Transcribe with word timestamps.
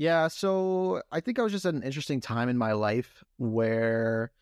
Yeah, 0.00 0.28
so 0.28 1.02
I 1.12 1.20
think 1.20 1.38
I 1.38 1.42
was 1.42 1.52
just 1.52 1.66
at 1.66 1.74
an 1.74 1.82
interesting 1.82 2.22
time 2.22 2.48
in 2.48 2.56
my 2.56 2.72
life 2.72 3.22
where 3.36 4.32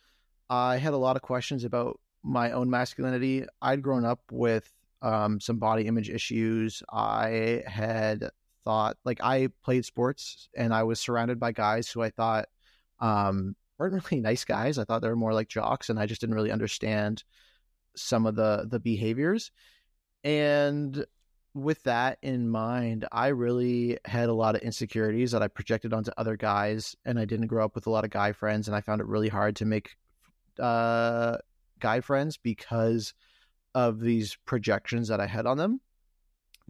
I 0.48 0.76
had 0.76 0.92
a 0.92 0.96
lot 0.96 1.16
of 1.16 1.22
questions 1.22 1.64
about 1.64 1.98
my 2.22 2.52
own 2.52 2.70
masculinity. 2.70 3.44
I'd 3.60 3.82
grown 3.82 4.04
up 4.04 4.20
with 4.30 4.72
um, 5.02 5.40
some 5.40 5.58
body 5.58 5.88
image 5.88 6.10
issues. 6.10 6.80
I 6.92 7.64
had 7.66 8.30
thought, 8.64 8.98
like, 9.04 9.20
I 9.20 9.48
played 9.64 9.84
sports 9.84 10.48
and 10.56 10.72
I 10.72 10.84
was 10.84 11.00
surrounded 11.00 11.40
by 11.40 11.50
guys 11.50 11.90
who 11.90 12.02
I 12.02 12.10
thought 12.10 12.46
um, 13.00 13.56
weren't 13.78 13.94
really 14.12 14.22
nice 14.22 14.44
guys. 14.44 14.78
I 14.78 14.84
thought 14.84 15.02
they 15.02 15.08
were 15.08 15.16
more 15.16 15.34
like 15.34 15.48
jocks, 15.48 15.90
and 15.90 15.98
I 15.98 16.06
just 16.06 16.20
didn't 16.20 16.36
really 16.36 16.52
understand 16.52 17.24
some 17.96 18.26
of 18.26 18.36
the 18.36 18.68
the 18.70 18.78
behaviors. 18.78 19.50
And 20.22 21.04
with 21.54 21.82
that 21.84 22.18
in 22.22 22.48
mind, 22.48 23.06
I 23.12 23.28
really 23.28 23.98
had 24.04 24.28
a 24.28 24.34
lot 24.34 24.54
of 24.54 24.62
insecurities 24.62 25.32
that 25.32 25.42
I 25.42 25.48
projected 25.48 25.92
onto 25.92 26.10
other 26.16 26.36
guys, 26.36 26.96
and 27.04 27.18
I 27.18 27.24
didn't 27.24 27.48
grow 27.48 27.64
up 27.64 27.74
with 27.74 27.86
a 27.86 27.90
lot 27.90 28.04
of 28.04 28.10
guy 28.10 28.32
friends, 28.32 28.68
and 28.68 28.76
I 28.76 28.80
found 28.80 29.00
it 29.00 29.06
really 29.06 29.28
hard 29.28 29.56
to 29.56 29.64
make 29.64 29.96
uh, 30.58 31.38
guy 31.78 32.00
friends 32.00 32.36
because 32.36 33.14
of 33.74 34.00
these 34.00 34.36
projections 34.46 35.08
that 35.08 35.20
I 35.20 35.26
had 35.26 35.46
on 35.46 35.56
them. 35.56 35.80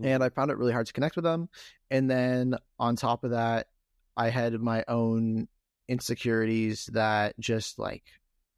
And 0.02 0.22
Mm-hmm. 0.22 0.22
I 0.22 0.28
found 0.28 0.50
it 0.50 0.58
really 0.58 0.72
hard 0.72 0.86
to 0.86 0.92
connect 0.92 1.16
with 1.16 1.24
them. 1.24 1.48
And 1.90 2.10
then 2.10 2.54
on 2.78 2.96
top 2.96 3.24
of 3.24 3.30
that, 3.32 3.68
I 4.16 4.28
had 4.28 4.54
my 4.60 4.84
own 4.88 5.48
insecurities 5.88 6.88
that 6.92 7.38
just 7.40 7.78
like, 7.78 8.04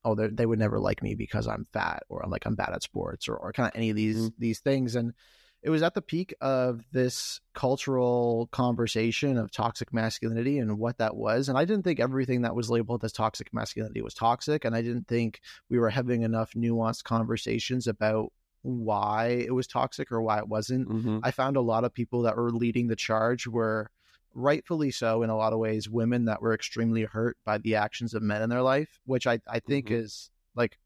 oh, 0.04 0.14
they 0.14 0.28
they 0.28 0.46
would 0.46 0.58
never 0.58 0.78
like 0.78 1.02
me 1.02 1.14
because 1.14 1.46
I'm 1.46 1.66
fat 1.72 2.02
or 2.08 2.22
I'm 2.22 2.30
like 2.30 2.46
I'm 2.46 2.56
bad 2.56 2.72
at 2.74 2.82
sports 2.82 3.28
or, 3.28 3.36
or 3.36 3.52
kind 3.52 3.68
of 3.68 3.76
any 3.76 3.90
of 3.90 3.96
these 3.96 4.30
Mhm. 4.30 4.34
these 4.38 4.60
things. 4.60 4.96
And 4.96 5.14
it 5.62 5.70
was 5.70 5.82
at 5.82 5.94
the 5.94 6.02
peak 6.02 6.34
of 6.40 6.84
this 6.92 7.40
cultural 7.52 8.48
conversation 8.50 9.36
of 9.36 9.50
toxic 9.50 9.92
masculinity 9.92 10.58
and 10.58 10.78
what 10.78 10.98
that 10.98 11.16
was. 11.16 11.48
And 11.48 11.58
I 11.58 11.64
didn't 11.66 11.84
think 11.84 12.00
everything 12.00 12.42
that 12.42 12.54
was 12.54 12.70
labeled 12.70 13.04
as 13.04 13.12
toxic 13.12 13.52
masculinity 13.52 14.00
was 14.00 14.14
toxic. 14.14 14.64
And 14.64 14.74
I 14.74 14.80
didn't 14.80 15.06
think 15.06 15.40
we 15.68 15.78
were 15.78 15.90
having 15.90 16.22
enough 16.22 16.52
nuanced 16.54 17.04
conversations 17.04 17.86
about 17.86 18.32
why 18.62 19.26
it 19.28 19.54
was 19.54 19.66
toxic 19.66 20.10
or 20.10 20.22
why 20.22 20.38
it 20.38 20.48
wasn't. 20.48 20.88
Mhm. 20.88 21.20
I 21.22 21.30
found 21.30 21.56
a 21.56 21.60
lot 21.62 21.84
of 21.84 21.92
people 21.92 22.22
that 22.22 22.36
were 22.36 22.50
leading 22.50 22.88
the 22.88 22.96
charge 22.96 23.46
were 23.46 23.90
rightfully 24.32 24.90
so 24.92 25.22
in 25.22 25.28
a 25.28 25.36
lot 25.36 25.52
of 25.52 25.58
ways 25.58 25.90
women 25.90 26.24
that 26.26 26.40
were 26.40 26.54
extremely 26.54 27.02
hurt 27.02 27.36
by 27.44 27.58
the 27.58 27.74
actions 27.74 28.14
of 28.14 28.22
men 28.22 28.40
in 28.42 28.48
their 28.48 28.62
life, 28.62 29.00
which 29.04 29.26
I, 29.26 29.40
I 29.46 29.60
think 29.60 29.88
Mhm. 29.88 30.00
is 30.02 30.30
like 30.54 30.78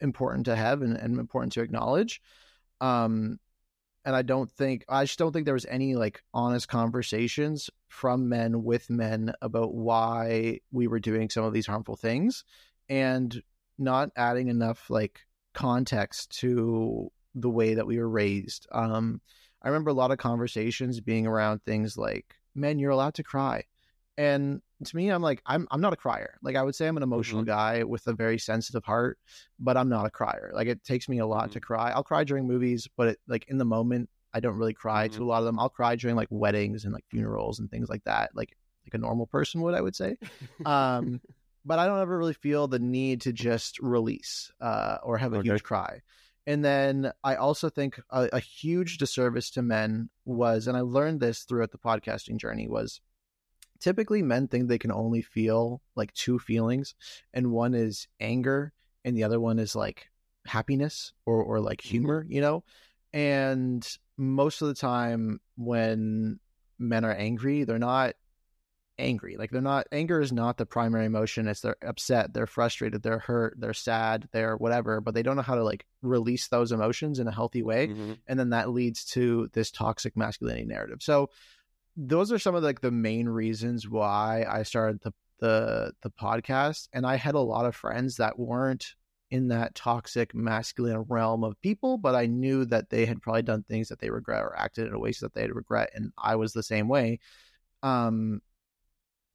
important 0.00 0.44
to 0.46 0.54
have 0.54 0.82
and, 0.82 0.96
and 0.96 1.18
important 1.18 1.52
to 1.54 1.62
acknowledge. 1.62 2.20
Um 2.80 3.40
and 4.06 4.14
I 4.14 4.22
don't 4.22 4.50
think 4.52 4.84
I 4.88 5.04
just 5.04 5.18
don't 5.18 5.32
think 5.32 5.44
there 5.44 5.54
was 5.54 5.66
any 5.66 5.96
like 5.96 6.22
honest 6.32 6.68
conversations 6.68 7.68
from 7.88 8.28
men 8.28 8.62
with 8.62 8.88
men 8.88 9.32
about 9.42 9.74
why 9.74 10.60
we 10.70 10.86
were 10.86 11.00
doing 11.00 11.28
some 11.28 11.44
of 11.44 11.52
these 11.52 11.66
harmful 11.66 11.96
things 11.96 12.44
and 12.88 13.42
not 13.78 14.10
adding 14.16 14.48
enough 14.48 14.88
like 14.88 15.26
context 15.54 16.38
to 16.38 17.10
the 17.34 17.50
way 17.50 17.74
that 17.74 17.86
we 17.86 17.98
were 17.98 18.08
raised. 18.08 18.68
Um 18.70 19.20
I 19.60 19.68
remember 19.68 19.90
a 19.90 19.94
lot 19.94 20.12
of 20.12 20.18
conversations 20.18 21.00
being 21.00 21.26
around 21.26 21.64
things 21.64 21.98
like 21.98 22.36
men 22.54 22.78
you're 22.78 22.92
allowed 22.92 23.14
to 23.14 23.24
cry. 23.24 23.64
And 24.16 24.62
to 24.84 24.96
me 24.96 25.08
I'm 25.08 25.22
like 25.22 25.42
I'm 25.46 25.66
I'm 25.70 25.80
not 25.80 25.92
a 25.92 25.96
crier. 25.96 26.38
Like 26.42 26.56
I 26.56 26.62
would 26.62 26.74
say 26.74 26.86
I'm 26.86 26.96
an 26.96 27.02
emotional 27.02 27.42
Mhm. 27.42 27.46
guy 27.46 27.82
with 27.84 28.06
a 28.06 28.12
very 28.12 28.38
sensitive 28.38 28.84
heart, 28.84 29.18
but 29.58 29.76
I'm 29.76 29.88
not 29.88 30.06
a 30.06 30.10
crier. 30.10 30.50
Like 30.54 30.68
it 30.68 30.84
takes 30.84 31.08
me 31.08 31.18
a 31.18 31.26
lot 31.26 31.52
to 31.52 31.60
cry. 31.60 31.90
I'll 31.92 32.04
cry 32.04 32.24
during 32.24 32.46
movies, 32.46 32.88
but 32.96 33.08
it, 33.08 33.18
like 33.26 33.46
in 33.48 33.58
the 33.58 33.64
moment 33.64 34.10
I 34.34 34.40
don't 34.40 34.56
really 34.58 34.74
cry 34.74 35.08
to 35.08 35.22
a 35.22 35.24
lot 35.24 35.38
of 35.38 35.44
them. 35.46 35.58
I'll 35.58 35.70
cry 35.70 35.96
during 35.96 36.14
like 36.16 36.28
weddings 36.30 36.84
and 36.84 36.92
like 36.92 37.06
funerals 37.10 37.58
and 37.58 37.70
things 37.70 37.88
like 37.88 38.04
that. 38.04 38.30
Like 38.34 38.56
like 38.84 38.94
a 38.94 38.98
normal 38.98 39.26
person 39.26 39.62
would, 39.62 39.74
I 39.74 39.80
would 39.80 39.96
say. 39.96 40.18
Um 40.64 41.20
but 41.64 41.78
I 41.80 41.86
don't 41.86 42.00
ever 42.00 42.16
really 42.16 42.34
feel 42.34 42.68
the 42.68 42.78
need 42.78 43.22
to 43.22 43.32
just 43.32 43.80
release 43.80 44.52
uh, 44.60 44.98
or 45.02 45.18
have 45.18 45.32
a 45.32 45.38
Okay. 45.38 45.48
huge 45.48 45.64
cry. 45.64 46.00
And 46.46 46.64
then 46.64 47.10
I 47.24 47.34
also 47.34 47.68
think 47.68 48.00
a, 48.10 48.28
a 48.32 48.38
huge 48.38 48.98
disservice 48.98 49.50
to 49.50 49.62
men 49.62 50.08
was, 50.24 50.68
and 50.68 50.76
I 50.76 50.82
learned 50.82 51.18
this 51.18 51.42
throughout 51.42 51.72
the 51.72 51.78
podcasting 51.78 52.36
journey, 52.36 52.68
was 52.68 53.00
typically 53.80 54.22
men 54.22 54.48
think 54.48 54.68
they 54.68 54.78
can 54.78 54.92
only 54.92 55.22
feel 55.22 55.80
like 55.94 56.12
two 56.14 56.38
feelings, 56.38 56.94
and 57.32 57.52
one 57.52 57.74
is 57.74 58.08
anger, 58.20 58.72
and 59.04 59.16
the 59.16 59.24
other 59.24 59.40
one 59.40 59.58
is 59.58 59.76
like 59.76 60.10
happiness 60.46 61.12
or 61.24 61.42
or 61.42 61.60
like 61.60 61.80
humor, 61.80 62.26
you 62.28 62.40
know. 62.40 62.64
And 63.12 63.86
most 64.16 64.62
of 64.62 64.68
the 64.68 64.74
time, 64.74 65.40
when 65.56 66.38
men 66.78 67.04
are 67.04 67.14
angry, 67.14 67.64
they're 67.64 67.78
not 67.78 68.14
angry. 68.98 69.36
Like 69.36 69.50
they're 69.50 69.60
not 69.60 69.86
anger 69.92 70.20
is 70.20 70.32
not 70.32 70.56
the 70.56 70.66
primary 70.66 71.06
emotion. 71.06 71.48
It's 71.48 71.60
they're 71.60 71.76
upset, 71.82 72.32
they're 72.32 72.46
frustrated, 72.46 73.02
they're 73.02 73.18
hurt, 73.18 73.54
they're 73.58 73.74
sad, 73.74 74.28
they're 74.32 74.56
whatever, 74.56 75.00
but 75.00 75.14
they 75.14 75.22
don't 75.22 75.36
know 75.36 75.42
how 75.42 75.54
to 75.54 75.64
like 75.64 75.86
release 76.02 76.48
those 76.48 76.72
emotions 76.72 77.18
in 77.18 77.28
a 77.28 77.32
healthy 77.32 77.62
way. 77.62 77.88
Mhm. 77.88 78.18
And 78.26 78.38
then 78.38 78.50
that 78.50 78.70
leads 78.70 79.04
to 79.06 79.48
this 79.52 79.70
toxic 79.70 80.16
masculinity 80.16 80.64
narrative. 80.64 81.02
So 81.02 81.30
those 81.96 82.30
are 82.30 82.38
some 82.38 82.54
of 82.54 82.62
like 82.62 82.80
the 82.80 82.90
main 82.90 83.28
reasons 83.28 83.88
why 83.88 84.44
I 84.48 84.62
started 84.62 85.00
the 85.02 85.12
the 85.40 85.92
the 86.02 86.10
podcast. 86.10 86.88
And 86.92 87.06
I 87.06 87.16
had 87.16 87.34
a 87.34 87.40
lot 87.40 87.66
of 87.66 87.74
friends 87.76 88.16
that 88.16 88.38
weren't 88.38 88.94
in 89.30 89.48
that 89.48 89.74
toxic 89.74 90.34
masculine 90.34 91.04
realm 91.08 91.42
of 91.42 91.60
people, 91.60 91.98
but 91.98 92.14
I 92.14 92.26
knew 92.26 92.64
that 92.66 92.90
they 92.90 93.06
had 93.06 93.20
probably 93.20 93.42
done 93.42 93.64
things 93.64 93.88
that 93.88 93.98
they 93.98 94.10
regret 94.10 94.42
or 94.42 94.56
acted 94.56 94.86
in 94.86 94.94
a 94.94 94.98
ways 94.98 95.18
that 95.20 95.34
they 95.34 95.42
had 95.42 95.54
regret. 95.54 95.90
And 95.94 96.12
I 96.16 96.36
was 96.36 96.52
the 96.52 96.62
same 96.62 96.88
way. 96.88 97.18
Um 97.82 98.40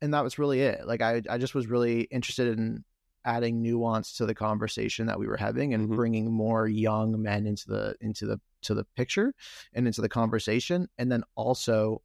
and 0.01 0.13
that 0.13 0.23
was 0.23 0.39
really 0.39 0.61
it. 0.61 0.87
Like 0.87 1.01
I, 1.01 1.21
I 1.29 1.37
just 1.37 1.53
was 1.53 1.67
really 1.67 2.01
interested 2.03 2.57
in 2.57 2.83
adding 3.23 3.61
nuance 3.61 4.13
to 4.17 4.25
the 4.25 4.33
conversation 4.33 5.05
that 5.05 5.19
we 5.19 5.27
were 5.27 5.37
having 5.37 5.73
and 5.73 5.87
Mhm. 5.89 5.95
bringing 5.95 6.31
more 6.31 6.67
young 6.67 7.21
men 7.21 7.45
into 7.45 7.67
the 7.67 7.95
into 8.01 8.25
the 8.25 8.39
to 8.63 8.73
the 8.73 8.85
picture 8.95 9.33
and 9.73 9.87
into 9.87 10.01
the 10.01 10.09
conversation, 10.09 10.87
and 10.97 11.11
then 11.11 11.23
also 11.35 12.01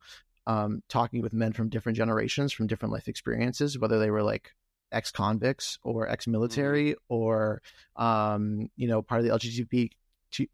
um, 0.47 0.83
talking 0.89 1.23
with 1.23 1.33
men 1.33 1.53
from 1.53 1.69
different 1.69 1.97
generations, 1.97 2.53
from 2.53 2.67
different 2.67 2.93
life 2.93 3.09
experiences, 3.09 3.79
whether 3.79 3.99
they 3.99 4.11
were 4.11 4.23
like 4.23 4.55
ex 4.93 5.11
convicts 5.11 5.79
or 5.83 6.09
ex 6.09 6.27
military 6.27 6.95
or 7.09 7.61
um, 7.97 8.69
you 8.77 8.89
know 8.89 9.03
part 9.03 9.21
of 9.21 9.27
the 9.27 9.33
LGBT 9.33 9.91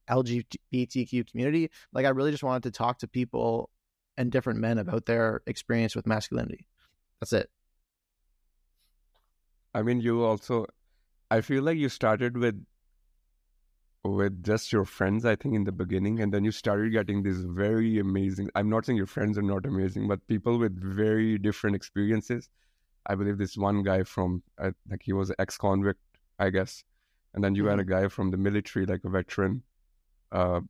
LGBTQ 0.08 1.30
community. 1.30 1.70
Like 1.92 2.06
I 2.06 2.10
really 2.10 2.30
just 2.30 2.42
wanted 2.42 2.64
to 2.64 2.70
talk 2.70 2.98
to 2.98 3.08
people 3.08 3.70
and 4.16 4.30
different 4.30 4.60
men 4.60 4.78
about 4.78 5.06
their 5.06 5.42
experience 5.47 5.97
with 5.97 6.06
masculinity. 6.06 6.66
That's 7.20 7.32
it. 7.32 7.50
I 9.74 9.82
mean, 9.82 10.00
you 10.00 10.22
also, 10.22 10.66
I 11.30 11.41
feel 11.41 11.62
like 11.62 11.78
you 11.78 11.88
started 11.88 12.36
with 12.36 12.62
with 14.04 14.42
just 14.42 14.72
your 14.72 14.84
friends, 14.84 15.24
I 15.24 15.36
think, 15.36 15.54
in 15.54 15.64
the 15.64 15.72
beginning, 15.72 16.20
and 16.20 16.32
then 16.34 16.44
you 16.44 16.50
started 16.50 16.92
getting 16.92 17.22
these 17.22 17.42
very 17.44 17.98
amazing. 18.00 18.50
I'm 18.54 18.68
not 18.68 18.84
saying 18.84 18.96
your 18.96 19.06
friends 19.06 19.38
are 19.38 19.42
not 19.42 19.64
amazing, 19.64 20.08
but 20.08 20.26
people 20.26 20.58
with 20.58 20.76
very 20.80 21.38
different 21.38 21.76
experiences. 21.76 22.48
I 23.06 23.14
believe 23.14 23.38
this 23.38 23.56
one 23.56 23.82
guy 23.82 24.02
from, 24.02 24.42
uh, 24.58 24.72
like, 24.91 25.02
he 25.02 25.12
was 25.12 25.30
an 25.30 25.36
ex-convict, 25.38 26.00
I 26.38 26.50
guess, 26.50 26.84
and 27.34 27.44
then 27.44 27.54
you 27.54 27.66
had 27.66 27.78
a 27.78 27.84
guy 27.84 28.08
from 28.08 28.30
the 28.30 28.36
military, 28.36 28.86
like 28.86 29.04
a 29.04 29.08
veteran. 29.08 29.62
Uh, 30.30 30.60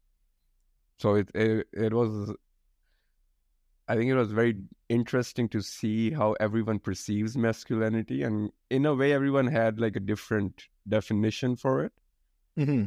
so 0.99 1.15
it, 1.15 1.31
it 1.35 1.67
it 1.73 1.93
was 1.93 2.33
I 3.89 3.97
think 3.97 4.11
it 4.11 4.15
was 4.15 4.33
very 4.33 4.57
interesting 4.89 5.49
to 5.51 5.61
see 5.61 6.11
how 6.11 6.33
everyone 6.39 6.79
perceives 6.79 7.37
masculinity, 7.37 8.23
and 8.23 8.51
in 8.71 8.87
a 8.87 8.95
way, 8.95 9.13
everyone 9.13 9.47
had 9.47 9.81
like 9.81 9.97
a 9.97 10.01
different 10.01 10.69
definition 10.89 11.57
for 11.57 11.85
it. 11.85 11.93
Mm-hmm. 12.59 12.85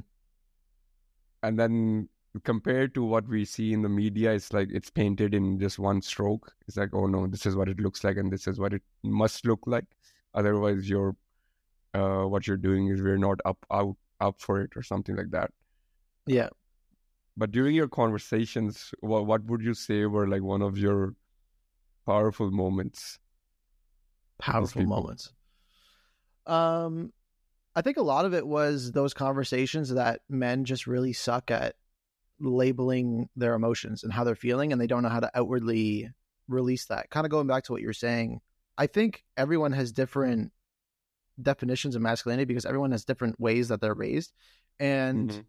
And 1.45 1.59
then 1.59 2.09
compared 2.43 2.95
to 2.95 3.03
what 3.03 3.27
we 3.27 3.45
see 3.45 3.71
in 3.71 3.83
the 3.83 3.89
media, 3.89 4.33
it's 4.33 4.51
like 4.51 4.69
it's 4.71 4.89
painted 4.89 5.35
in 5.35 5.59
just 5.59 5.77
one 5.77 6.01
stroke. 6.01 6.51
It's 6.67 6.75
like, 6.75 6.89
oh 6.93 7.05
no, 7.05 7.27
this 7.27 7.45
is 7.45 7.55
what 7.55 7.69
it 7.69 7.79
looks 7.79 8.03
like, 8.03 8.17
and 8.17 8.31
this 8.31 8.47
is 8.47 8.59
what 8.59 8.73
it 8.73 8.81
must 9.03 9.45
look 9.45 9.59
like. 9.67 9.85
Otherwise, 10.33 10.89
you're 10.89 11.15
uh, 11.93 12.23
what 12.23 12.47
you're 12.47 12.57
doing 12.57 12.87
is 12.87 13.01
we're 13.01 13.17
not 13.17 13.39
up 13.45 13.63
out 13.71 13.95
up 14.19 14.41
for 14.41 14.61
it 14.61 14.71
or 14.75 14.81
something 14.81 15.15
like 15.15 15.29
that. 15.31 15.51
Yeah. 16.25 16.49
But 17.37 17.51
during 17.51 17.75
your 17.75 17.89
conversations, 17.89 18.91
what 19.01 19.27
what 19.27 19.45
would 19.45 19.61
you 19.61 19.75
say 19.75 20.05
were 20.05 20.27
like 20.27 20.41
one 20.41 20.61
of 20.63 20.77
your 20.77 21.15
powerful 22.07 22.49
moments? 22.49 23.19
Powerful 24.39 24.83
moments. 24.83 25.31
Um, 26.47 27.13
I 27.75 27.81
think 27.81 27.97
a 27.97 28.01
lot 28.03 28.25
of 28.25 28.33
it 28.33 28.47
was 28.47 28.91
those 28.93 29.13
conversations 29.13 29.89
that 29.89 30.21
men 30.29 30.63
just 30.65 30.87
really 30.87 31.13
suck 31.13 31.51
at 31.51 31.75
labeling 32.39 33.29
their 33.35 33.53
emotions 33.53 34.03
and 34.03 34.13
how 34.13 34.23
they're 34.23 34.35
feeling, 34.35 34.71
and 34.71 34.79
they 34.79 34.87
don't 34.87 35.03
know 35.03 35.09
how 35.09 35.19
to 35.19 35.31
outwardly 35.35 36.09
release 36.47 36.85
that. 36.85 37.09
Kind 37.09 37.25
of 37.25 37.31
going 37.31 37.47
back 37.47 37.63
to 37.65 37.71
what 37.71 37.81
you're 37.81 37.93
saying, 37.93 38.41
I 38.77 38.87
think 38.87 39.23
everyone 39.35 39.71
has 39.73 39.91
different 39.91 40.51
definitions 41.41 41.95
of 41.95 42.01
masculinity 42.01 42.45
because 42.45 42.65
everyone 42.65 42.91
has 42.91 43.03
different 43.03 43.39
ways 43.39 43.67
that 43.67 43.81
they're 43.81 43.93
raised, 43.93 44.33
and 44.79 45.29
Mhm. 45.31 45.45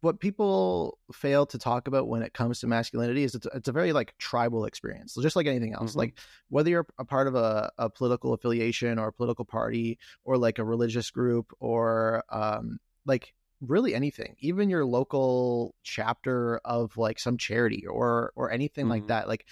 What 0.00 0.20
people 0.20 0.98
fail 1.12 1.44
to 1.46 1.58
talk 1.58 1.88
about 1.88 2.08
when 2.08 2.22
it 2.22 2.32
comes 2.34 2.60
to 2.60 2.66
masculinity 2.66 3.24
is 3.24 3.34
it's, 3.34 3.46
it's 3.54 3.68
a 3.68 3.72
very 3.72 3.92
like 3.92 4.14
tribal 4.18 4.64
experience 4.64 5.16
just 5.20 5.36
like 5.36 5.46
anything 5.46 5.74
else 5.74 5.92
Mhm. 5.94 5.96
like 5.98 6.18
whether 6.48 6.70
you're 6.70 6.86
a 6.98 7.04
part 7.04 7.26
of 7.26 7.34
a, 7.34 7.70
a 7.78 7.90
political 7.90 8.32
affiliation 8.32 8.98
or 8.98 9.08
a 9.08 9.12
political 9.12 9.44
party 9.44 9.98
or 10.24 10.38
like 10.38 10.58
a 10.58 10.64
religious 10.64 11.10
group 11.10 11.52
or 11.58 12.22
um 12.30 12.78
like 13.06 13.34
really 13.60 13.94
anything 13.94 14.36
even 14.38 14.70
your 14.70 14.84
local 14.84 15.74
chapter 15.82 16.58
of 16.64 16.96
like 16.96 17.18
some 17.18 17.36
charity 17.36 17.84
or 17.86 18.32
or 18.36 18.52
anything 18.52 18.88
like 18.88 19.02
Mhm. 19.04 19.08
that 19.08 19.26
like 19.28 19.46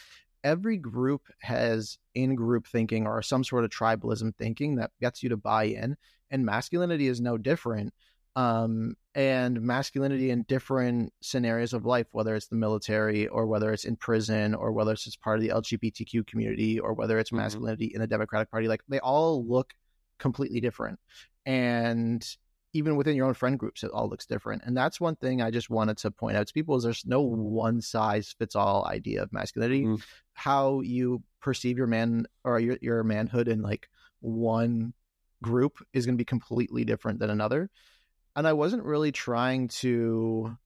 every 0.44 0.76
group 0.76 1.22
has 1.40 1.98
in 2.14 2.36
group 2.36 2.68
thinking 2.68 3.04
or 3.04 3.20
some 3.20 3.42
sort 3.42 3.64
of 3.64 3.70
tribalism 3.70 4.32
thinking 4.36 4.76
that 4.76 4.92
gets 5.00 5.22
you 5.24 5.28
to 5.28 5.36
buy 5.36 5.64
in 5.64 5.96
and 6.30 6.44
masculinity 6.44 7.08
is 7.08 7.20
no 7.20 7.36
different 7.36 7.92
um 8.36 8.94
and 9.14 9.60
masculinity 9.62 10.30
in 10.30 10.42
different 10.42 11.12
scenarios 11.22 11.72
of 11.72 11.86
life 11.86 12.06
whether 12.12 12.34
it's 12.36 12.48
the 12.48 12.54
military 12.56 13.26
or 13.28 13.46
whether 13.46 13.72
it's 13.72 13.86
in 13.86 13.96
prison 13.96 14.54
or 14.54 14.72
whether 14.72 14.92
it's 14.92 15.04
just 15.04 15.20
part 15.22 15.38
of 15.38 15.42
the 15.42 15.48
lgbtq 15.48 16.26
community 16.26 16.78
or 16.78 16.92
whether 16.92 17.18
it's 17.18 17.30
Mhm. 17.30 17.38
masculinity 17.38 17.90
in 17.94 18.00
the 18.00 18.06
democratic 18.06 18.50
party 18.50 18.68
like 18.68 18.82
they 18.88 19.00
all 19.00 19.44
look 19.46 19.72
completely 20.18 20.60
different 20.60 21.00
and 21.46 22.36
even 22.72 22.96
within 22.96 23.16
your 23.16 23.26
own 23.26 23.32
friend 23.34 23.58
groups 23.58 23.82
it 23.82 23.90
all 23.90 24.08
looks 24.08 24.26
different 24.26 24.62
and 24.66 24.76
that's 24.76 25.00
one 25.00 25.16
thing 25.16 25.40
i 25.40 25.50
just 25.50 25.70
wanted 25.70 25.96
to 25.96 26.10
point 26.10 26.36
out 26.36 26.46
to 26.46 26.52
people 26.52 26.76
is 26.76 26.84
there's 26.84 27.06
no 27.06 27.22
one 27.22 27.80
size 27.80 28.34
fits 28.38 28.54
all 28.54 28.86
idea 28.86 29.22
of 29.22 29.32
masculinity 29.32 29.84
Mhm. 29.84 30.02
how 30.34 30.80
you 30.82 31.22
perceive 31.40 31.78
your 31.78 31.86
man 31.86 32.26
or 32.44 32.60
your, 32.60 32.76
your 32.82 33.02
manhood 33.02 33.48
in 33.48 33.62
like 33.62 33.88
one 34.20 34.92
group 35.42 35.78
is 35.94 36.04
going 36.04 36.14
to 36.16 36.20
be 36.20 36.24
completely 36.24 36.84
different 36.84 37.18
than 37.18 37.30
another 37.30 37.70
and 38.36 38.46
i 38.46 38.52
wasn't 38.52 38.84
really 38.84 39.10
trying 39.10 39.66
to 39.68 40.56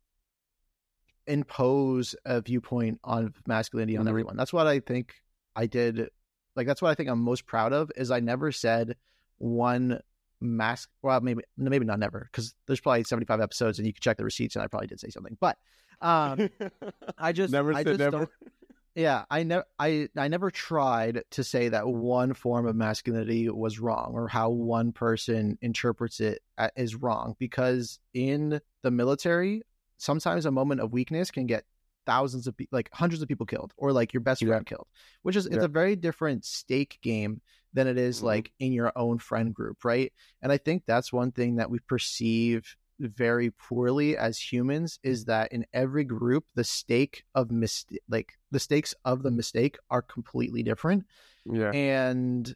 impose 1.26 2.14
a 2.24 2.40
viewpoint 2.40 2.98
on 3.04 3.32
masculinity 3.46 3.96
on 3.96 4.06
Mhm. 4.06 4.08
everyone 4.08 4.36
that's 4.36 4.52
what 4.52 4.66
i 4.66 4.80
think 4.80 5.14
i 5.54 5.66
did 5.66 6.08
like 6.56 6.66
that's 6.66 6.82
what 6.82 6.90
i 6.90 6.94
think 6.94 7.08
i'm 7.08 7.20
most 7.20 7.46
proud 7.46 7.72
of 7.72 7.90
is 7.96 8.10
i 8.10 8.18
never 8.20 8.50
said 8.50 8.96
one 9.38 10.00
mask 10.40 10.88
well 11.02 11.20
maybe 11.20 11.42
maybe 11.56 11.84
not 11.84 11.98
never 11.98 12.28
because 12.32 12.54
there's 12.66 12.80
probably 12.80 13.04
75 13.04 13.40
episodes 13.40 13.78
and 13.78 13.86
you 13.86 13.92
can 13.92 14.00
check 14.00 14.16
the 14.16 14.24
receipts 14.24 14.56
and 14.56 14.62
i 14.62 14.66
probably 14.66 14.86
did 14.88 14.98
say 14.98 15.10
something 15.10 15.36
but 15.40 15.58
um 16.00 16.48
i 17.18 17.30
just 17.32 17.52
never 17.52 17.72
I 17.74 17.82
said 17.84 17.86
just 17.86 17.98
never. 18.00 18.10
don't- 18.18 18.30
yeah, 18.94 19.24
I 19.30 19.42
never 19.44 19.64
I 19.78 20.08
I 20.16 20.28
never 20.28 20.50
tried 20.50 21.22
to 21.30 21.44
say 21.44 21.68
that 21.68 21.86
one 21.86 22.34
form 22.34 22.66
of 22.66 22.74
masculinity 22.76 23.48
was 23.48 23.78
wrong 23.78 24.12
or 24.14 24.28
how 24.28 24.50
one 24.50 24.92
person 24.92 25.58
interprets 25.62 26.20
it 26.20 26.42
is 26.76 26.96
wrong 26.96 27.36
because 27.38 27.98
in 28.14 28.60
the 28.82 28.90
military, 28.90 29.62
sometimes 29.98 30.44
a 30.46 30.50
moment 30.50 30.80
of 30.80 30.92
weakness 30.92 31.30
can 31.30 31.46
get 31.46 31.64
thousands 32.06 32.46
of 32.46 32.56
people 32.56 32.76
like 32.76 32.90
hundreds 32.92 33.22
of 33.22 33.28
people 33.28 33.46
killed 33.46 33.72
or 33.76 33.92
like 33.92 34.12
your 34.12 34.22
best 34.22 34.42
Yeah. 34.42 34.48
friend 34.48 34.66
killed, 34.66 34.88
which 35.22 35.36
is 35.36 35.46
it's 35.46 35.64
a 35.64 35.68
very 35.68 35.94
different 35.94 36.44
stake 36.44 36.98
game 37.02 37.40
than 37.72 37.86
it 37.86 37.96
is 37.96 38.20
Mhm. 38.20 38.24
like 38.24 38.52
in 38.58 38.72
your 38.72 38.90
own 38.96 39.18
friend 39.18 39.54
group, 39.54 39.84
right? 39.84 40.12
And 40.42 40.50
I 40.50 40.56
think 40.58 40.84
that's 40.86 41.12
one 41.12 41.30
thing 41.30 41.56
that 41.56 41.70
we 41.70 41.78
perceive 41.78 42.76
very 43.00 43.50
poorly 43.50 44.16
as 44.16 44.38
humans 44.38 44.98
is 45.02 45.24
that 45.24 45.50
in 45.52 45.64
every 45.72 46.04
group 46.04 46.44
the 46.54 46.64
stake 46.64 47.24
of 47.34 47.50
mistake 47.50 48.00
like 48.08 48.38
the 48.50 48.60
stakes 48.60 48.94
of 49.04 49.22
the 49.22 49.30
mistake 49.30 49.78
are 49.90 50.02
completely 50.02 50.62
different 50.62 51.04
yeah. 51.46 51.72
and 51.72 52.54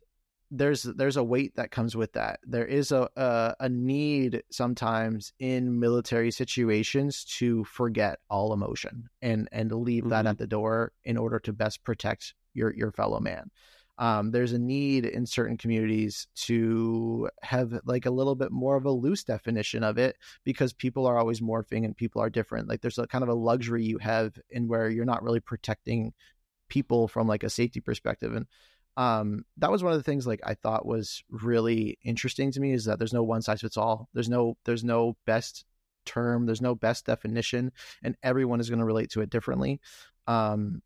there's 0.50 0.82
there's 0.82 1.17
a 1.17 1.25
weight 1.25 1.56
that 1.56 1.70
comes 1.70 1.96
with 1.96 2.12
that 2.12 2.38
there 2.44 2.67
is 2.67 2.93
a 2.93 3.08
a, 3.17 3.55
a 3.61 3.69
need 3.69 4.43
sometimes 4.50 5.32
in 5.38 5.81
military 5.81 6.31
situations 6.31 7.25
to 7.25 7.64
forget 7.64 8.19
all 8.29 8.52
emotion 8.52 9.08
and 9.23 9.49
and 9.50 9.73
leave 9.73 10.08
that 10.11 10.26
Mhm. 10.26 10.31
at 10.31 10.38
the 10.38 10.47
door 10.47 10.93
in 11.05 11.17
order 11.17 11.38
to 11.40 11.52
best 11.52 11.82
protect 11.82 12.35
your 12.52 12.73
your 12.75 12.93
fellow 12.93 13.19
man 13.19 13.50
um, 13.99 14.32
there's 14.32 14.52
a 14.52 14.58
need 14.58 15.05
in 15.05 15.25
certain 15.25 15.56
communities 15.56 16.26
to 16.35 17.29
have 17.43 17.73
like 17.85 18.06
a 18.06 18.11
little 18.11 18.35
bit 18.35 18.50
more 18.50 18.76
of 18.76 18.87
a 18.87 18.91
loose 18.91 19.23
definition 19.23 19.85
of 19.85 19.99
it 19.99 20.17
because 20.44 20.73
people 20.73 21.06
are 21.06 21.19
always 21.19 21.41
morphing 21.41 21.85
and 21.85 21.96
people 21.96 22.20
are 22.20 22.31
different. 22.31 22.69
Like 22.69 22.81
there's 22.81 22.99
a 22.99 23.06
kind 23.06 23.23
of 23.23 23.29
a 23.29 23.35
luxury 23.35 23.85
you 23.85 23.99
have 23.99 24.37
in 24.50 24.67
where 24.67 24.88
you're 24.88 25.05
not 25.05 25.23
really 25.23 25.41
protecting 25.41 26.12
people 26.69 27.06
from 27.06 27.29
like 27.29 27.44
a 27.44 27.50
safety 27.50 27.81
perspective. 27.81 28.35
And 28.35 28.46
um 28.96 29.44
that 29.56 29.73
was 29.73 29.82
one 29.82 29.93
of 29.93 29.99
the 29.99 30.05
things 30.05 30.25
like 30.25 30.38
i 30.44 30.55
thought 30.55 30.87
was 30.87 31.25
really 31.29 31.99
interesting 32.05 32.52
to 32.52 32.61
me 32.61 32.73
is 32.73 32.85
that 32.85 32.97
there's 32.97 33.12
no 33.12 33.25
one 33.25 33.43
size 33.43 33.61
fits 33.61 33.76
all. 33.76 34.08
There's 34.14 34.29
no 34.29 34.56
there's 34.64 34.85
no 34.85 35.17
best 35.26 35.64
term. 36.05 36.47
There's 36.47 36.61
no 36.62 36.75
best 36.75 37.06
definition 37.06 37.73
and 38.02 38.17
everyone 38.23 38.61
is 38.61 38.70
going 38.70 38.79
to 38.79 38.85
relate 38.85 39.11
to 39.11 39.20
it 39.20 39.31
differently. 39.31 39.81
Um 40.26 40.82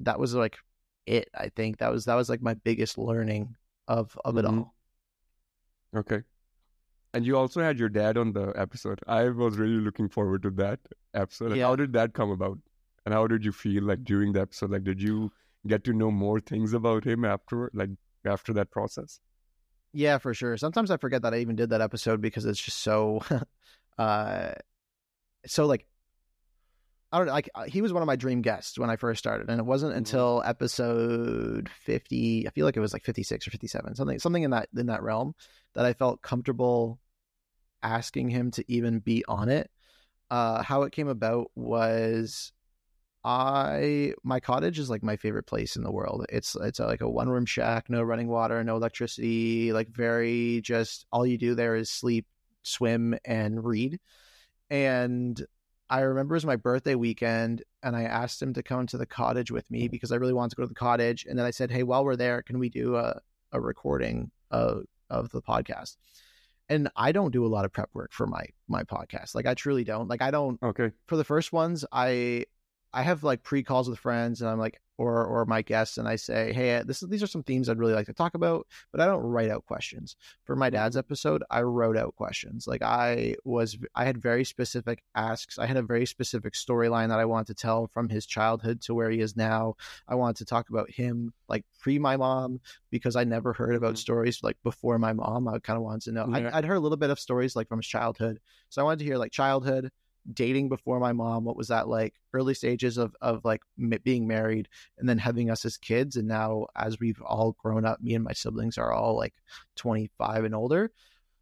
that 0.00 0.18
was 0.18 0.34
like 0.34 0.58
it 1.06 1.28
i 1.34 1.48
think 1.50 1.78
that 1.78 1.90
was 1.92 2.04
that 2.06 2.14
was 2.14 2.28
like 2.28 2.42
my 2.42 2.54
biggest 2.54 2.96
learning 2.98 3.54
of 3.88 4.18
of 4.24 4.36
it 4.38 4.44
Mhm. 4.44 4.58
all 4.58 4.74
Okay. 5.96 6.22
And 7.12 7.24
you 7.24 7.36
also 7.36 7.62
had 7.62 7.78
your 7.78 7.88
dad 7.88 8.16
on 8.18 8.32
the 8.32 8.52
episode. 8.56 9.00
I 9.06 9.28
was 9.28 9.56
really 9.56 9.80
looking 9.80 10.08
forward 10.08 10.42
to 10.42 10.50
that 10.50 10.80
episode. 11.14 11.56
Yeah. 11.56 11.66
How 11.68 11.76
did 11.76 11.92
that 11.92 12.14
come 12.14 12.30
about? 12.30 12.58
And 13.06 13.14
how 13.14 13.28
did 13.28 13.44
you 13.44 13.52
feel 13.52 13.84
like 13.84 14.02
during 14.02 14.32
the 14.32 14.40
episode? 14.40 14.70
Like, 14.70 14.82
did 14.82 15.00
you 15.00 15.30
get 15.68 15.84
to 15.84 15.92
know 15.92 16.10
more 16.10 16.40
things 16.40 16.72
about 16.72 17.04
him 17.04 17.24
after, 17.24 17.70
like, 17.74 17.90
after 18.24 18.52
that 18.54 18.72
process? 18.72 19.20
Yeah, 19.92 20.18
for 20.18 20.34
sure. 20.34 20.56
Sometimes 20.56 20.90
I 20.90 20.96
forget 20.96 21.22
that 21.22 21.32
I 21.32 21.38
even 21.38 21.54
did 21.54 21.70
that 21.70 21.80
episode 21.80 22.20
because 22.20 22.44
it's 22.44 22.60
just 22.60 22.78
so, 22.80 23.20
uh, 23.98 24.54
so 25.46 25.66
like, 25.66 25.86
I 27.14 27.18
don't 27.18 27.26
know. 27.28 27.32
Like 27.32 27.48
uh, 27.54 27.62
he 27.62 27.80
was 27.80 27.92
one 27.92 28.02
of 28.02 28.08
my 28.08 28.16
dream 28.16 28.42
guests 28.42 28.76
when 28.76 28.90
I 28.90 28.96
first 28.96 29.20
started, 29.20 29.48
and 29.48 29.60
it 29.60 29.64
wasn't 29.64 29.94
Mhm. 29.94 29.98
until 29.98 30.42
episode 30.44 31.68
fifty. 31.68 32.44
I 32.48 32.50
feel 32.50 32.64
like 32.64 32.76
it 32.76 32.80
was 32.80 32.92
like 32.92 33.04
fifty 33.04 33.22
six 33.22 33.46
or 33.46 33.52
fifty 33.52 33.68
seven, 33.68 33.94
something 33.94 34.18
something 34.18 34.42
in 34.42 34.50
that 34.50 34.68
in 34.76 34.86
that 34.86 35.00
realm, 35.00 35.36
that 35.74 35.84
I 35.84 35.92
felt 35.92 36.22
comfortable 36.22 36.98
asking 37.84 38.30
him 38.30 38.50
to 38.52 38.64
even 38.66 38.98
be 38.98 39.24
on 39.28 39.48
it. 39.48 39.70
Uh, 40.28 40.64
how 40.64 40.82
it 40.82 40.92
came 40.92 41.06
about 41.06 41.52
was 41.54 42.52
I 43.22 44.14
my 44.24 44.40
cottage 44.40 44.80
is 44.80 44.90
like 44.90 45.04
my 45.04 45.16
favorite 45.16 45.46
place 45.46 45.76
in 45.76 45.84
the 45.84 45.92
world. 45.92 46.26
It's 46.30 46.56
it's 46.56 46.80
a, 46.80 46.86
like 46.86 47.00
a 47.00 47.08
one 47.08 47.28
room 47.28 47.46
shack, 47.46 47.88
no 47.88 48.02
running 48.02 48.26
water, 48.28 48.64
no 48.64 48.74
electricity, 48.74 49.72
like 49.72 49.88
very 49.88 50.62
just 50.62 51.06
all 51.12 51.24
you 51.24 51.38
do 51.38 51.54
there 51.54 51.76
is 51.76 51.90
sleep, 51.90 52.26
swim, 52.64 53.16
and 53.24 53.64
read. 53.64 54.00
And 54.68 55.40
I 55.90 56.00
remember 56.00 56.34
it 56.34 56.36
was 56.36 56.46
my 56.46 56.56
birthday 56.56 56.94
weekend, 56.94 57.62
and 57.82 57.94
I 57.94 58.04
asked 58.04 58.40
him 58.40 58.54
to 58.54 58.62
come 58.62 58.86
to 58.86 58.96
the 58.98 59.06
cottage 59.06 59.50
with 59.50 59.70
me 59.70 59.88
because 59.88 60.12
I 60.12 60.16
really 60.16 60.32
wanted 60.32 60.50
to 60.50 60.56
go 60.56 60.62
to 60.62 60.68
the 60.68 60.74
cottage. 60.74 61.26
And 61.28 61.38
then 61.38 61.46
I 61.46 61.50
said, 61.50 61.70
"Hey, 61.70 61.82
while 61.82 62.04
we're 62.04 62.16
there, 62.16 62.42
can 62.42 62.58
we 62.58 62.68
do 62.68 62.96
a 62.96 63.20
a 63.52 63.60
recording 63.60 64.30
of 64.50 64.84
of 65.10 65.30
the 65.30 65.42
podcast?" 65.42 65.96
And 66.70 66.88
I 66.96 67.12
don't 67.12 67.30
do 67.30 67.44
a 67.44 67.48
lot 67.48 67.66
of 67.66 67.72
prep 67.72 67.90
work 67.92 68.12
for 68.12 68.26
my 68.26 68.46
my 68.68 68.82
podcast. 68.84 69.34
Like 69.34 69.46
I 69.46 69.54
truly 69.54 69.84
don't. 69.84 70.08
Like 70.08 70.22
I 70.22 70.30
don't 70.30 70.62
Okay. 70.62 70.90
for 71.06 71.16
the 71.16 71.24
first 71.24 71.52
ones, 71.52 71.84
I 71.92 72.46
I 72.94 73.02
have 73.02 73.22
like 73.24 73.42
pre 73.42 73.62
calls 73.62 73.90
with 73.90 73.98
friends, 73.98 74.40
and 74.40 74.48
I'm 74.48 74.58
like, 74.58 74.80
or 74.96 75.26
or 75.26 75.44
my 75.44 75.60
guests, 75.60 75.98
and 75.98 76.06
I 76.06 76.14
say, 76.14 76.52
hey, 76.52 76.80
this 76.86 77.02
is, 77.02 77.08
these 77.08 77.22
are 77.22 77.26
some 77.26 77.42
themes 77.42 77.68
I'd 77.68 77.78
really 77.80 77.94
like 77.94 78.06
to 78.06 78.12
talk 78.12 78.34
about, 78.34 78.68
but 78.92 79.00
I 79.00 79.06
don't 79.06 79.22
write 79.24 79.50
out 79.50 79.66
questions. 79.66 80.14
For 80.44 80.54
my 80.54 80.70
dad's 80.70 80.96
episode, 80.96 81.42
I 81.50 81.62
wrote 81.62 81.96
out 81.96 82.14
questions. 82.14 82.68
Like 82.68 82.82
I 82.82 83.34
was, 83.44 83.76
I 83.96 84.04
had 84.04 84.18
very 84.22 84.44
specific 84.44 85.02
asks. 85.16 85.58
I 85.58 85.66
had 85.66 85.76
a 85.76 85.82
very 85.82 86.06
specific 86.06 86.52
storyline 86.54 87.08
that 87.08 87.18
I 87.18 87.24
wanted 87.24 87.48
to 87.48 87.54
tell 87.54 87.88
from 87.88 88.08
his 88.08 88.24
childhood 88.24 88.80
to 88.82 88.94
where 88.94 89.10
he 89.10 89.18
is 89.18 89.36
now. 89.36 89.74
I 90.06 90.14
wanted 90.14 90.36
to 90.36 90.44
talk 90.44 90.68
about 90.68 90.88
him 90.90 91.32
like 91.48 91.64
pre 91.80 91.98
my 91.98 92.16
mom 92.16 92.60
because 92.90 93.16
I 93.16 93.24
never 93.24 93.52
heard 93.52 93.74
about 93.74 93.94
Mhm. 93.94 93.98
stories 93.98 94.44
like 94.44 94.56
before 94.62 95.00
my 95.00 95.12
mom. 95.12 95.48
I 95.48 95.58
kind 95.58 95.76
of 95.76 95.82
wanted 95.82 96.02
to 96.02 96.12
know. 96.12 96.28
Yeah. 96.28 96.50
I, 96.54 96.58
I'd 96.58 96.64
heard 96.64 96.76
a 96.76 96.80
little 96.80 96.96
bit 96.96 97.10
of 97.10 97.18
stories 97.18 97.56
like 97.56 97.68
from 97.68 97.80
his 97.80 97.86
childhood, 97.88 98.38
so 98.68 98.80
I 98.80 98.84
wanted 98.84 99.00
to 99.00 99.04
hear 99.06 99.18
like 99.18 99.32
childhood 99.32 99.90
dating 100.32 100.68
before 100.68 100.98
my 101.00 101.12
mom 101.12 101.44
what 101.44 101.56
was 101.56 101.68
that 101.68 101.88
like? 101.88 102.14
Early 102.32 102.54
stages 102.54 102.98
of 102.98 103.14
of 103.20 103.44
like 103.44 103.62
being 104.02 104.26
married 104.26 104.68
and 104.98 105.08
then 105.08 105.18
having 105.18 105.50
us 105.50 105.64
as 105.64 105.76
kids 105.76 106.16
and 106.16 106.28
now 106.28 106.66
as 106.76 106.98
we've 106.98 107.20
all 107.22 107.56
grown 107.58 107.84
up 107.84 108.00
me 108.00 108.14
and 108.14 108.24
my 108.24 108.32
siblings 108.32 108.78
are 108.78 108.92
all 108.92 109.16
like 109.16 109.34
25 109.76 110.44
and 110.44 110.54
older. 110.54 110.92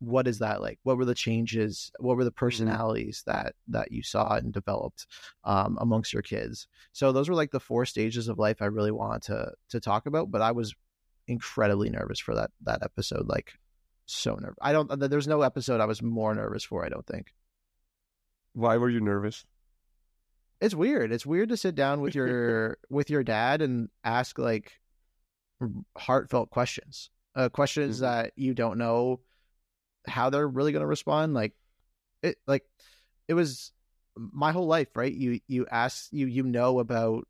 What 0.00 0.26
is 0.26 0.40
that 0.40 0.60
like? 0.60 0.80
What 0.82 0.96
were 0.96 1.04
the 1.04 1.14
changes? 1.14 1.92
What 2.00 2.16
were 2.16 2.24
the 2.24 2.32
personalities 2.32 3.22
that 3.26 3.54
that 3.68 3.92
you 3.92 4.02
saw 4.02 4.34
and 4.34 4.52
developed 4.52 5.06
um, 5.44 5.78
amongst 5.80 6.12
your 6.12 6.22
kids? 6.22 6.66
So 6.92 7.12
those 7.12 7.28
were 7.28 7.36
like 7.36 7.52
the 7.52 7.60
four 7.60 7.86
stages 7.86 8.28
of 8.28 8.38
life 8.38 8.60
i 8.60 8.66
really 8.66 8.90
wanted 8.90 9.22
to 9.22 9.52
to 9.70 9.80
talk 9.80 10.06
about 10.06 10.30
but 10.30 10.42
i 10.42 10.50
was 10.52 10.74
incredibly 11.28 11.88
nervous 11.90 12.18
for 12.18 12.34
that 12.34 12.50
that 12.62 12.82
episode 12.82 13.28
like 13.28 13.54
so 14.06 14.34
nervous 14.34 14.58
i 14.60 14.72
don't 14.72 14.98
there's 15.10 15.28
no 15.28 15.42
episode 15.42 15.80
i 15.80 15.86
was 15.86 16.02
more 16.02 16.34
nervous 16.34 16.64
for 16.64 16.84
i 16.84 16.88
don't 16.88 17.06
think 17.06 17.32
Why 18.54 18.76
were 18.76 18.90
you 18.90 19.00
nervous? 19.00 19.44
it's 20.60 20.76
weird. 20.76 21.10
It's 21.10 21.26
weird 21.26 21.48
to 21.48 21.56
sit 21.56 21.74
down 21.74 22.00
with 22.00 22.14
your 22.14 22.78
with 22.88 23.10
your 23.10 23.24
dad 23.24 23.60
and 23.62 23.88
ask 24.04 24.38
like 24.38 24.78
heartfelt 25.96 26.50
questions, 26.50 27.10
uh, 27.34 27.48
questions 27.48 27.98
Mhm. 27.98 28.00
that 28.02 28.32
you 28.36 28.54
don't 28.54 28.78
know 28.78 29.20
how 30.06 30.30
they're 30.30 30.46
really 30.48 30.70
going 30.72 30.82
to 30.82 30.86
respond. 30.86 31.34
Like 31.34 31.54
it, 32.22 32.38
like 32.46 32.64
it 33.28 33.34
was. 33.34 33.72
my 34.16 34.52
whole 34.52 34.66
life, 34.66 34.94
right? 34.94 35.12
You 35.12 35.40
you 35.48 35.66
ask 35.70 36.12
you 36.12 36.26
you 36.26 36.42
know 36.44 36.78
about 36.80 37.26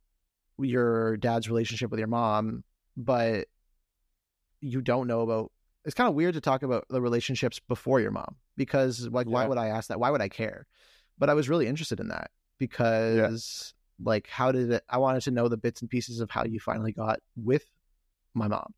your 0.59 1.17
dad's 1.17 1.49
relationship 1.49 1.91
with 1.91 1.99
your 2.00 2.09
mom, 2.09 2.64
but 2.97 3.47
you 4.61 4.81
don't 4.81 5.07
know 5.07 5.21
about 5.23 5.52
it's 5.85 5.95
kind 5.95 6.09
of 6.09 6.14
weird 6.14 6.35
to 6.35 6.41
talk 6.41 6.62
about 6.62 6.85
the 6.91 7.00
relationships 7.00 7.59
before 7.61 8.00
your 8.00 8.11
mom 8.11 8.37
because 8.57 9.09
like 9.09 9.26
why 9.26 9.47
would 9.47 9.59
I 9.59 9.69
ask 9.69 9.88
that? 9.88 9.99
Why 10.00 10.11
would 10.11 10.21
I 10.21 10.29
care? 10.29 10.67
But 11.19 11.31
I 11.31 11.35
was 11.35 11.49
really 11.49 11.66
interested 11.66 12.00
in 12.00 12.09
that 12.09 12.31
because 12.59 13.75
like 14.02 14.28
how 14.28 14.52
did 14.52 14.71
it 14.71 14.85
I 14.88 14.99
wanted 14.99 15.23
to 15.23 15.31
know 15.31 15.49
the 15.49 15.57
bits 15.57 15.81
and 15.81 15.90
pieces 15.90 16.21
of 16.21 16.31
how 16.31 16.45
you 16.45 16.59
finally 16.61 16.92
got 16.92 17.21
with 17.37 17.64
my 18.35 18.49
mom. 18.49 18.75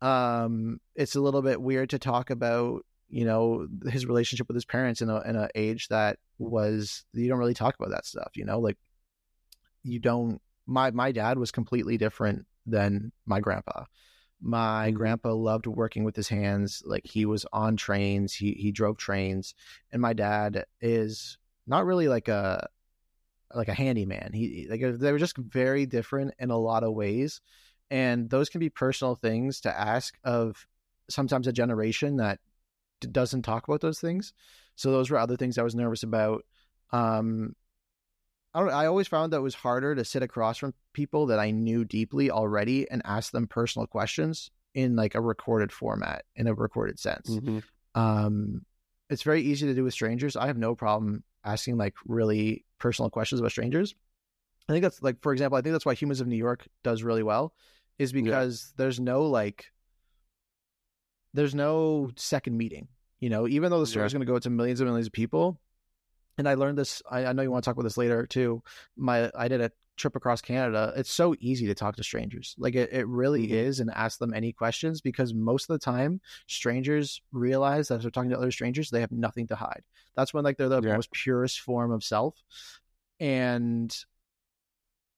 Um 0.00 0.80
it's 0.94 1.16
a 1.16 1.20
little 1.20 1.42
bit 1.42 1.60
weird 1.60 1.90
to 1.90 1.98
talk 1.98 2.30
about, 2.30 2.84
you 3.08 3.24
know, 3.24 3.66
his 3.88 4.06
relationship 4.06 4.48
with 4.48 4.54
his 4.56 4.64
parents 4.64 5.02
in 5.02 5.10
a 5.10 5.20
in 5.22 5.36
a 5.36 5.48
age 5.54 5.88
that 5.88 6.18
was 6.38 7.04
you 7.12 7.28
don't 7.28 7.38
really 7.38 7.54
talk 7.54 7.74
about 7.78 7.90
that 7.90 8.06
stuff, 8.06 8.30
you 8.34 8.44
know? 8.44 8.58
Like 8.60 8.78
you 9.82 9.98
don't 9.98 10.40
my 10.66 10.90
my 10.90 11.12
dad 11.12 11.38
was 11.38 11.50
completely 11.50 11.96
different 11.96 12.46
than 12.66 13.12
my 13.26 13.40
grandpa. 13.40 13.84
My 14.40 14.90
Mhm. 14.90 14.94
grandpa 14.94 15.32
loved 15.32 15.66
working 15.66 16.04
with 16.04 16.14
his 16.14 16.28
hands. 16.28 16.82
Like 16.84 17.06
he 17.06 17.24
was 17.26 17.46
on 17.52 17.76
trains, 17.76 18.34
he 18.34 18.52
he 18.52 18.70
drove 18.70 18.96
trains, 18.98 19.54
and 19.90 20.00
my 20.02 20.12
dad 20.12 20.66
is 20.80 21.38
not 21.68 21.86
really 21.86 22.08
like 22.08 22.28
a 22.28 22.68
like 23.54 23.68
a 23.68 23.74
handyman. 23.74 24.32
He 24.32 24.66
like 24.68 24.80
they 24.80 25.12
were 25.12 25.18
just 25.18 25.36
very 25.36 25.86
different 25.86 26.34
in 26.38 26.50
a 26.50 26.58
lot 26.58 26.84
of 26.84 26.94
ways, 26.94 27.40
and 27.90 28.28
those 28.28 28.48
can 28.48 28.58
be 28.60 28.70
personal 28.70 29.14
things 29.14 29.60
to 29.62 29.78
ask 29.78 30.18
of 30.24 30.66
sometimes 31.08 31.46
a 31.46 31.52
generation 31.52 32.16
that 32.16 32.40
d- 33.00 33.08
doesn't 33.08 33.42
talk 33.42 33.66
about 33.68 33.80
those 33.80 34.00
things. 34.00 34.32
So 34.76 34.90
those 34.90 35.10
were 35.10 35.18
other 35.18 35.36
things 35.36 35.58
I 35.58 35.62
was 35.62 35.74
nervous 35.74 36.02
about. 36.02 36.44
Um, 36.92 37.54
I 38.54 38.60
don't. 38.60 38.70
I 38.70 38.86
always 38.86 39.08
found 39.08 39.32
that 39.32 39.38
it 39.38 39.42
was 39.42 39.54
harder 39.54 39.94
to 39.94 40.04
sit 40.04 40.22
across 40.22 40.58
from 40.58 40.74
people 40.92 41.26
that 41.26 41.38
I 41.38 41.50
knew 41.50 41.84
deeply 41.84 42.30
already 42.30 42.90
and 42.90 43.02
ask 43.04 43.32
them 43.32 43.46
personal 43.46 43.86
questions 43.86 44.50
in 44.74 44.96
like 44.96 45.14
a 45.14 45.20
recorded 45.20 45.72
format, 45.72 46.24
in 46.36 46.46
a 46.46 46.54
recorded 46.54 46.98
sense. 46.98 47.30
Mhm. 47.30 47.62
Um, 47.94 48.64
it's 49.10 49.22
very 49.22 49.42
easy 49.42 49.66
to 49.66 49.74
do 49.74 49.84
with 49.84 49.94
strangers. 49.94 50.36
I 50.36 50.46
have 50.46 50.58
no 50.58 50.74
problem 50.74 51.24
asking 51.44 51.76
like 51.76 51.94
really 52.06 52.64
personal 52.78 53.10
questions 53.10 53.40
about 53.40 53.50
strangers. 53.50 53.94
I 54.68 54.72
think 54.72 54.82
that's 54.82 55.02
like, 55.02 55.22
for 55.22 55.32
example, 55.32 55.56
I 55.56 55.62
think 55.62 55.72
that's 55.72 55.86
why 55.86 55.94
Humans 55.94 56.20
of 56.20 56.26
New 56.26 56.36
York 56.36 56.66
does 56.84 57.02
really 57.02 57.22
well, 57.22 57.54
is 57.98 58.12
because 58.12 58.72
there's 58.76 59.00
no 59.00 59.22
like, 59.22 59.72
there's 61.34 61.54
no 61.54 62.10
second 62.16 62.56
meeting. 62.56 62.88
You 63.20 63.30
know, 63.30 63.48
even 63.48 63.70
though 63.70 63.80
the 63.80 63.86
story 63.86 64.02
Yeah. 64.02 64.06
is 64.06 64.12
going 64.12 64.26
to 64.26 64.32
go 64.32 64.38
to 64.38 64.50
millions 64.50 64.80
and 64.80 64.88
millions 64.88 65.06
of 65.08 65.12
people, 65.12 65.58
and 66.36 66.48
I 66.48 66.54
learned 66.54 66.78
this. 66.78 67.02
I, 67.10 67.26
I 67.26 67.32
know 67.32 67.42
you 67.42 67.50
want 67.50 67.64
to 67.64 67.68
talk 67.68 67.74
about 67.74 67.82
this 67.82 67.96
later 67.96 68.26
too. 68.26 68.62
My 68.96 69.30
I 69.34 69.48
did 69.48 69.60
a 69.60 69.72
trip 69.98 70.16
across 70.16 70.40
Canada. 70.40 70.92
It's 70.96 71.10
so 71.10 71.34
easy 71.40 71.66
to 71.66 71.74
talk 71.74 71.96
to 71.96 72.02
strangers. 72.02 72.54
Like 72.58 72.74
it, 72.74 72.92
it 72.92 73.06
really 73.06 73.48
Mhm. 73.48 73.52
is, 73.52 73.80
and 73.80 73.90
ask 73.90 74.18
them 74.18 74.32
any 74.32 74.52
questions 74.52 75.00
because 75.00 75.34
most 75.34 75.68
of 75.68 75.74
the 75.74 75.84
time, 75.84 76.20
strangers 76.46 77.20
realize 77.32 77.88
that 77.88 77.96
if 77.96 78.02
they're 78.02 78.10
talking 78.10 78.30
to 78.30 78.38
other 78.38 78.50
strangers, 78.50 78.90
they 78.90 79.00
have 79.00 79.12
nothing 79.12 79.46
to 79.48 79.56
hide. 79.56 79.82
That's 80.14 80.32
when 80.32 80.44
like 80.44 80.56
they're 80.56 80.68
the 80.68 80.82
Yeah. 80.82 80.94
most 80.94 81.10
purest 81.10 81.60
form 81.60 81.90
of 81.92 82.02
self. 82.02 82.42
And 83.20 83.94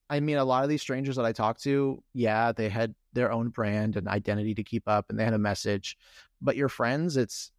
I 0.09 0.19
mean, 0.19 0.39
a 0.39 0.45
lot 0.45 0.65
of 0.65 0.69
these 0.69 0.83
strangers 0.83 1.17
that 1.17 1.25
I 1.25 1.33
talked 1.33 1.63
to, 1.63 2.03
yeah, 2.15 2.51
they 2.51 2.69
had 2.69 2.95
their 3.13 3.31
own 3.31 3.51
brand 3.51 3.97
and 3.97 4.09
identity 4.09 4.55
to 4.55 4.65
keep 4.65 4.89
up, 4.89 5.09
and 5.09 5.19
they 5.19 5.25
had 5.25 5.35
a 5.35 5.39
message. 5.39 5.97
But 6.41 6.57
your 6.57 6.69
friends, 6.69 7.17
it's 7.17 7.53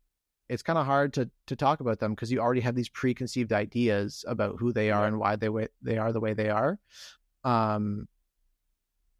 it's 0.51 0.63
kind 0.63 0.77
of 0.77 0.85
hard 0.85 1.13
to 1.13 1.29
to 1.47 1.55
talk 1.55 1.79
about 1.79 1.99
them 1.99 2.11
because 2.13 2.31
you 2.31 2.39
already 2.39 2.61
have 2.61 2.75
these 2.75 2.89
preconceived 2.89 3.53
ideas 3.53 4.25
about 4.27 4.57
who 4.59 4.73
they 4.73 4.91
are 4.91 5.03
Yeah. 5.03 5.07
and 5.07 5.17
why 5.19 5.35
they 5.37 5.49
they 5.81 5.97
are 5.97 6.11
the 6.11 6.19
way 6.19 6.33
they 6.33 6.49
are. 6.49 6.77
Um, 7.43 8.07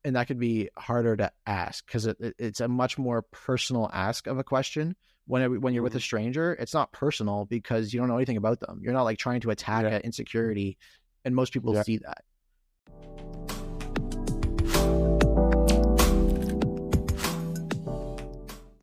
and 0.04 0.16
that 0.16 0.28
could 0.28 0.40
be 0.40 0.70
harder 0.78 1.16
to 1.16 1.32
ask 1.46 1.86
because 1.86 2.06
it, 2.06 2.18
it- 2.20 2.36
it's 2.38 2.60
a 2.60 2.68
much 2.68 2.98
more 2.98 3.22
personal 3.22 3.90
ask 3.94 4.28
of 4.28 4.38
a 4.40 4.44
question. 4.44 4.96
When 5.26 5.42
it- 5.44 5.62
when 5.62 5.74
you're 5.74 5.84
with 5.84 5.96
a 5.96 6.00
Mhm. 6.00 6.10
stranger, 6.10 6.54
it's 6.60 6.74
not 6.74 6.92
personal 6.92 7.46
because 7.46 7.94
you 7.94 8.00
don't 8.00 8.10
know 8.10 8.18
anything 8.18 8.38
about 8.38 8.60
them. 8.60 8.82
You're 8.84 8.94
not 8.94 9.04
like 9.04 9.20
trying 9.20 9.42
to 9.42 9.52
attack 9.52 9.84
Yeah. 9.84 9.92
at 9.92 10.06
insecurity, 10.06 10.78
and 11.24 11.36
most 11.36 11.54
people 11.54 11.74
Yeah. 11.76 11.84
see 11.84 11.98
that. 11.98 12.26